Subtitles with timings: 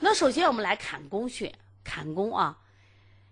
[0.00, 2.58] 那首先我们来坎宫穴，坎宫啊，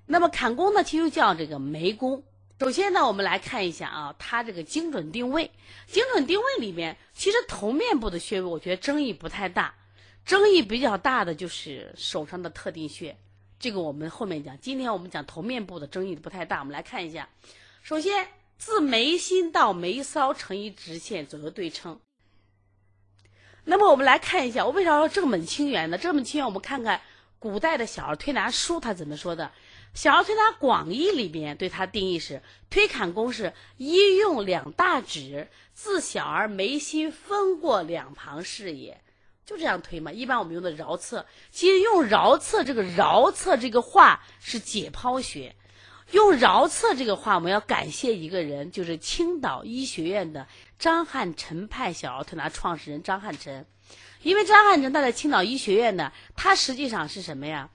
[0.06, 2.22] 那么坎宫呢，其实叫这个眉宫。
[2.60, 5.50] 首先呢，我们来看一下啊，它这个精准定位，
[5.86, 9.74] 精准定位里面，其实头面部的穴位，我觉得争议不太大，
[10.26, 13.16] 争议比较大的就是手上的特定穴，
[13.58, 14.58] 这个我们后面讲。
[14.60, 17.28] 今天我们讲头面部的争议不太大，我们来看一下。
[17.82, 18.28] 首先，
[18.58, 21.98] 自眉心到眉梢成一直线，左右对称。
[23.70, 25.98] 那么我们来看一下，我为啥要正本清源呢？
[25.98, 27.02] 正本清源，我们看看
[27.38, 29.52] 古代的小儿推拿书它怎么说的。
[29.92, 39.02] 小儿推拿广义里边对它定义是：推坎宫是一用两大指自小儿眉心分过两旁视野，
[39.44, 40.12] 就这样推嘛。
[40.12, 45.54] 一般我们用的桡侧，其实用桡侧这个桡侧这个话是解剖学。
[46.12, 50.46] 用桡侧这个话，我们要感谢一个人，就是青岛医学院的
[50.78, 53.66] 张汉臣派小儿推拿创始人张汉臣。
[54.22, 57.68] 因为张汉臣他在青岛医学院呢，他实际上是什么呀？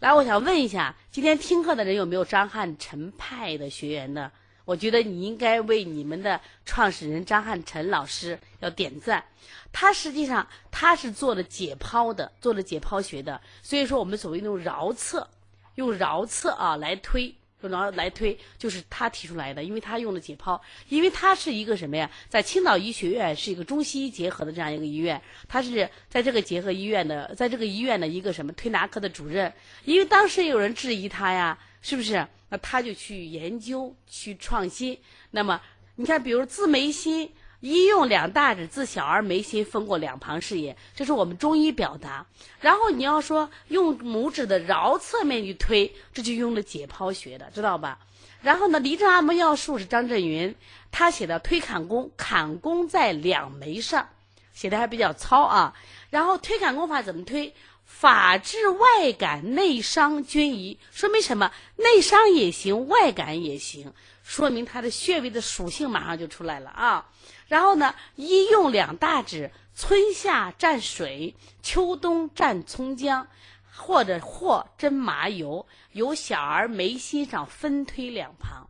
[0.00, 4.30] 来，我想问一下，今天听课的人有没有张汉臣派的学员呢？
[4.64, 9.24] 我觉得你应该为你们的创始人张汉臣老师要点赞。
[9.72, 15.28] 他实际上他是做了解剖的，做了解剖学的，所以说我们所谓用桡侧，
[15.74, 17.34] 用桡侧啊来推。
[17.68, 22.10] 然后来推，就是他提出来的，因为他用的解剖，因为他是一个什么呀？
[22.28, 29.52] 在青岛医学院是一个中西医结合的这样一个医院，他是在这个结合医院的，在这个医院的一个什么推拿科的主任。
[29.84, 32.26] 因为当时有人质疑他呀，是不是？
[32.48, 34.98] 那他就去研究，去创新。
[35.30, 35.60] 那么
[35.96, 37.32] 你看，比如自眉心。
[37.64, 42.26] 一用两大指自小儿眉心分过两旁视野，这是我们中医表达。
[42.60, 47.98] 然后你要说用拇指的桡侧面去推，这就用了解剖学的，知道吧？
[48.42, 50.54] 然后呢，离症按摩要术是张振云，
[50.92, 54.10] 他写的推坎宫，坎宫在两眉上，
[54.52, 55.74] 写的还比较糙啊。
[56.10, 57.54] 然后推坎宫法怎么推？
[57.86, 61.50] 法治外感内伤均宜，说明什么？
[61.76, 63.94] 内伤也行，外感也行，
[64.24, 67.08] 说明它的穴位的属性马上就出来了啊。
[67.46, 73.28] 然后呢，一用两大指，春夏蘸水，秋冬蘸葱姜，
[73.70, 78.68] 或者或蒸麻油，由小儿眉心上分推两旁。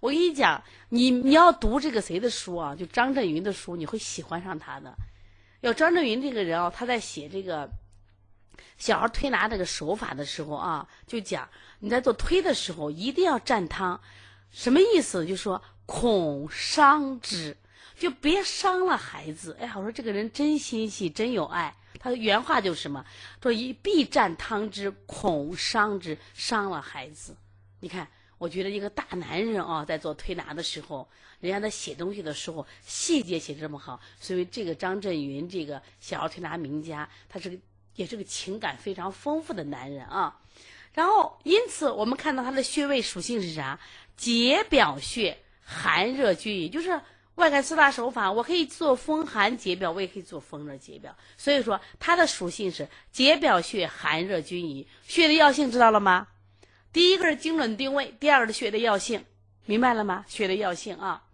[0.00, 2.74] 我跟你讲，你你要读这个谁的书啊？
[2.74, 4.94] 就张振云的书，你会喜欢上他的。
[5.60, 7.70] 要张振云这个人啊，他在写这个
[8.76, 14.00] 小儿推拿这个手法的时候啊，就讲你在做推的时候一定要蘸汤，
[14.56, 15.26] 什么意思？
[15.26, 17.54] 就说恐伤之。
[17.98, 19.54] 就别伤了孩子。
[19.60, 21.74] 哎呀，我说这个人真心细，真有爱。
[21.98, 23.04] 他的原话就是什么？
[23.42, 27.36] 说一必蘸汤汁，恐伤之，伤了孩子。
[27.80, 28.08] 你看，
[28.38, 31.06] 我觉得一个大男人啊，在做推拿的时候，
[31.40, 34.00] 人家在写东西的时候，细节写这么好。
[34.18, 37.58] 所以这个张振云，这个小儿推拿名家，他是个
[37.94, 40.40] 也是个情感非常丰富的男人啊。
[40.92, 43.78] 然后，因此我们看到他的穴位属性是啥？
[44.16, 47.00] 解表穴，寒热均匀，就是。
[47.36, 51.14] 外感四大手法，我可以做风寒解表，我也可以做风热解表。
[51.36, 54.88] 所以说，它的属性是解表穴寒热均宜。
[55.06, 56.28] 穴的药性知道了吗？
[56.94, 59.22] 第一个是精准定位，第二个是穴的药性，
[59.66, 60.24] 明白了吗？
[60.26, 61.24] 穴的药性啊。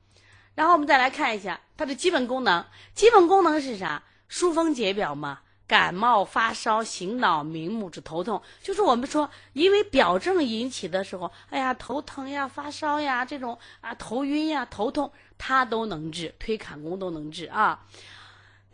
[0.56, 2.66] 然后我们再来看一下它的基本功能。
[2.96, 4.02] 基本功能是啥？
[4.28, 5.38] 疏风解表嘛。
[5.72, 17.86] 感冒发烧、醒脑、明目、止头痛，就是我们说，因为表症引起的时候，哎呀，头疼呀、发烧呀，这种啊，头晕呀、头痛，它都能治，推坎宫都能治啊。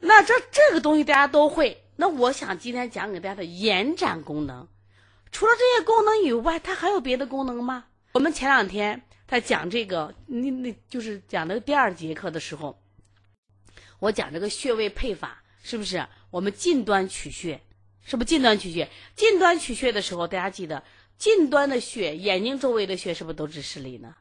[0.01, 4.67] 那这这个东西大家都会，那我想今天讲给大家的延展功能，
[5.31, 7.85] 除了这些功能以外，它还有别的功能吗？
[8.15, 12.77] 我们前两天在讲这个，那那就是讲的第二节课的时候，
[14.01, 16.07] 我讲这个穴位配法，是不是？
[16.31, 17.61] 我们近端取穴，
[18.05, 18.89] 是不是近端取穴？
[19.17, 20.83] 近端取穴的时候，大家记得
[21.17, 24.15] 近端的穴，眼睛周围的穴是不是都治视力呢？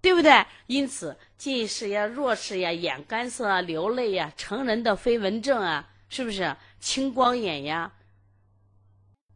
[0.00, 0.46] 对不对？
[0.66, 7.92] 因此近视呀、弱视呀、眼干涩啊、流泪呀、成人的飞蚊症啊，是不是青光眼呀、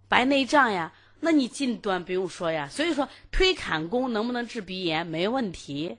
[0.09, 0.93] 白内障呀？
[1.19, 2.69] 那你近端不用说呀。
[2.69, 5.07] 所以说推坎宫能不能治鼻炎？
[5.07, 5.99] 没问题，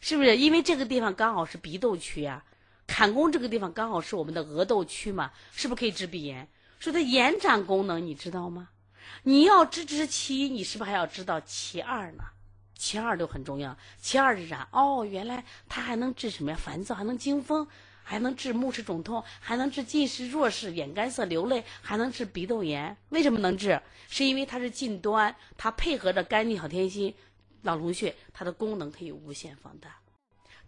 [0.00, 0.36] 是不是？
[0.36, 2.44] 因为这个地方刚好是鼻窦区呀。
[2.90, 6.48] 坎宫这个地方刚好是我们的额窦区嘛，是不是可以治鼻炎？
[6.80, 8.70] 说它延展功能，你知道吗？
[9.22, 12.24] 你要知知其一，你是不是还要知道其二呢？
[12.74, 13.78] 其二都很重要。
[14.00, 14.68] 其二是啥？
[14.72, 16.58] 哦，原来它还能治什么呀？
[16.60, 17.64] 烦躁，还能惊风，
[18.02, 22.96] 还能治目赤肿痛，还能治近视、弱视、眼干涩、流泪，还能治鼻窦炎。
[23.10, 23.80] 为什么能治？
[24.08, 27.14] 是因为它是近端，它配合着肝经小天心、
[27.62, 29.96] 脑龙穴，它的功能可以无限放大。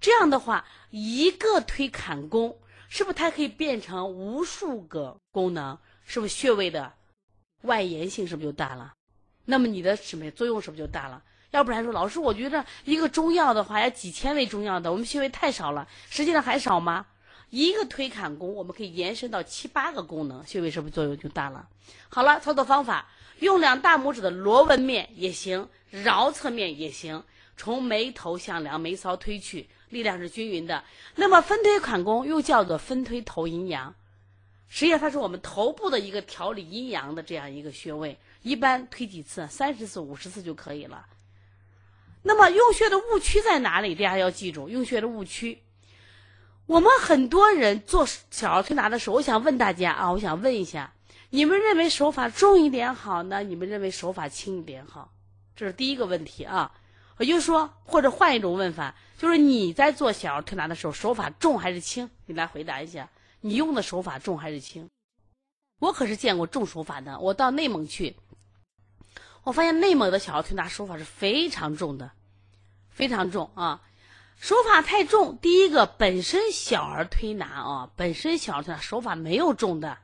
[0.02, 2.58] 这样的话，一个推坎宫，
[2.88, 5.78] 是不是它可以变成无数个功能？
[6.04, 6.92] 是不是穴位的
[7.62, 8.92] 外延性是不是就大了？
[9.44, 11.22] 那么你的什么作用是不是就大了？
[11.52, 17.06] 要不然说老师，我觉得一个中药的话要几千味中药的，我们穴位太少了，实际上还少吗？
[17.50, 21.68] 一个推坎宫，我们可以延伸到七八个功能，穴位是不是作用就大了？
[22.08, 23.08] 好了，操作方法，
[23.38, 27.22] 用两大拇指的螺纹面也行，桡侧面也行，
[27.56, 30.82] 从眉头向两，眉梢推去，力量是均匀的。
[31.14, 33.94] 那么分推坎宫又叫做分推头阴阳，
[34.68, 39.46] 实际上它是我们头部的一个调理阴阳的这样一个穴位，一般推几次？
[39.48, 41.06] 三十次、五十次就可以了。
[42.22, 43.94] 那么用穴的误区在哪里？
[43.94, 45.62] 大家要记住，用穴的误区。
[46.66, 50.94] 我们很多人做小儿推拿的时候，我想问大家啊，我想问一下，
[51.30, 53.42] 你们认为手法重一点好呢？
[53.42, 55.12] 你们认为手法轻一点好？
[55.56, 56.72] 这是第一个问题啊。
[57.22, 62.10] 也就说，或者换一种问法，就是你在做小儿推拿的时候，手法重还是轻？
[62.26, 63.08] 你来回答一下，
[63.40, 64.88] 你用的手法重还是轻？
[65.78, 68.16] 我可是见过重手法的，我到内蒙去。
[69.44, 72.12] 我发现内蒙的小儿推拿手法是非常重的，
[72.90, 73.82] 非常重啊！
[74.38, 75.38] 手法太重。
[75.38, 79.98] 第一个，本身小儿推拿啊，本身小儿推拿手法没有重的。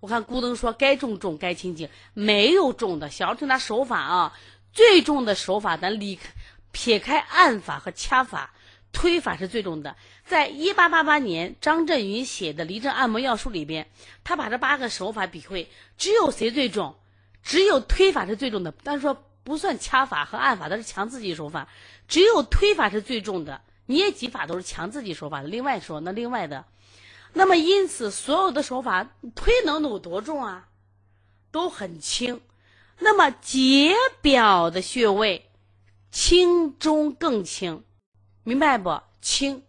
[0.00, 3.10] 我看咕噔说该重重，该轻轻，没有重的。
[3.10, 4.32] 小儿推拿手法啊，
[4.78, 6.30] 最重的手法，咱离开
[6.70, 8.54] 撇开按法和掐法，
[8.92, 9.96] 推法是最重的。
[10.24, 13.90] 在一八八八年，张振云写的《离症按摩要术》里边，
[14.22, 16.94] 他把这八个手法比会，只有谁最重？
[17.42, 21.66] 只有推法是最重的，但是说不算掐法和按法，都是强自己手法。
[22.06, 25.48] 只有推法是最重的，捏脊法都是强自己手法的。
[25.48, 26.64] 另外说，那另外的，
[27.32, 30.68] 那么因此所有的手法推能有多重啊？
[31.50, 32.40] 都很轻。
[32.98, 35.50] 那么解表的穴位，
[36.10, 37.84] 轻中更轻，
[38.42, 39.00] 明白不？
[39.20, 39.62] 轻，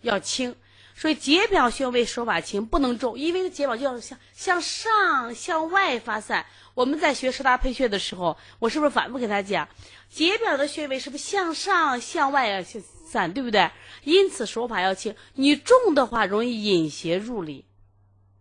[0.00, 0.56] 要轻。
[0.94, 6.46] 所以解表穴位手法轻，不能重，因为解表就要向向上向外发散。
[6.74, 9.68] 我们在学十大配穴的时候，我是不是反复给他讲，
[10.08, 12.62] 解表的穴位是不是向上向外啊
[13.06, 13.70] 散，对不对？
[14.04, 17.64] 因此手法要轻，你重的话容易引邪入里，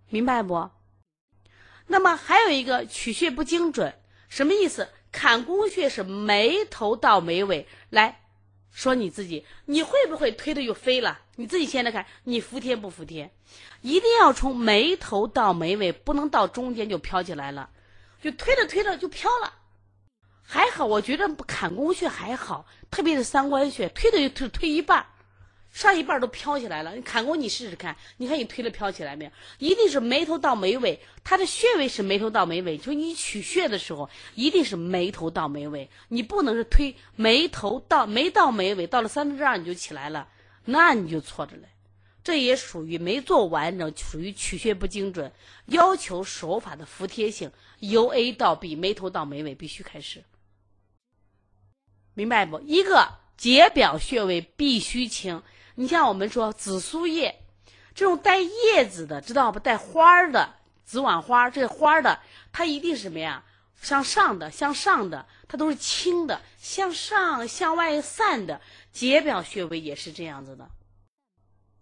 [0.09, 0.69] 明白不？
[1.87, 3.95] 那么还有一个取穴不精准，
[4.31, 4.87] 什么意思？
[5.11, 8.21] 坎宫穴是眉头到眉尾，来
[8.71, 11.19] 说你自己，你会不会推的又飞了？
[11.35, 13.29] 你自己现在看，你服帖不服帖？
[13.81, 17.69] 一定要从眉头到眉尾，不能到中间就飘起来了。
[18.21, 19.53] 就推着推着就飘了，
[20.41, 25.05] 还好，我觉得坎宫穴还好，特别是三关穴，推的就推一半，
[25.71, 26.95] 上一半都飘起来了。
[26.95, 29.31] 你砍过你试试看，你看你推了飘起来没有？
[29.57, 40.27] 一定是眉头到眉尾，它的穴位是眉头到眉尾，就你取穴的时候一定是眉头到眉尾，你不能是推眉头到眉到眉尾，到了三分之二你就起来了，
[40.65, 41.63] 那你就错着了。
[42.23, 45.31] 这也属于没做完整，属于取穴不精准，
[45.65, 50.23] 要求手法的服帖性，由 A 到 B，眉头到眉尾必须开始，
[52.13, 52.59] 明白不？
[52.59, 55.41] 一个解表穴位必须轻，
[55.75, 57.43] 你像我们说紫苏叶，
[57.95, 59.59] 这种带叶子的，知道不？
[59.59, 60.53] 带花儿的
[60.83, 62.19] 紫菀花，这花儿的，
[62.51, 63.43] 它一定是什么呀？
[63.81, 68.61] 向上的，向上的，它都是轻的，向上向外散的。
[68.91, 70.69] 解表穴位也是这样子的。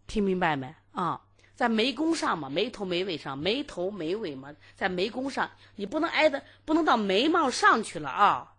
[0.08, 1.22] 听明白没啊？
[1.56, 8.54] 在眉弓上嘛，眉头眉尾上，眉头眉尾嘛，在眉弓上，你不能挨的，不能到眉毛上去了啊。